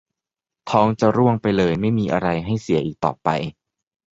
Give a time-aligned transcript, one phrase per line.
[0.69, 3.29] ท้องจะร่วงไปเลย ไม่มีอะไรให้เสียอีกต่อไป